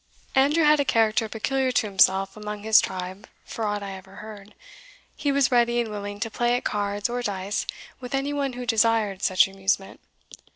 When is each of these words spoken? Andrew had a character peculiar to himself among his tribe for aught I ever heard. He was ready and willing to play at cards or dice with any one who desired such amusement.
Andrew 0.33 0.63
had 0.63 0.79
a 0.79 0.83
character 0.83 1.29
peculiar 1.29 1.71
to 1.73 1.85
himself 1.85 2.35
among 2.35 2.63
his 2.63 2.81
tribe 2.81 3.27
for 3.45 3.67
aught 3.67 3.83
I 3.83 3.91
ever 3.91 4.15
heard. 4.15 4.55
He 5.15 5.31
was 5.31 5.51
ready 5.51 5.79
and 5.79 5.91
willing 5.91 6.19
to 6.21 6.31
play 6.31 6.55
at 6.57 6.63
cards 6.63 7.07
or 7.07 7.21
dice 7.21 7.67
with 7.99 8.15
any 8.15 8.33
one 8.33 8.53
who 8.53 8.65
desired 8.65 9.21
such 9.21 9.47
amusement. 9.47 9.99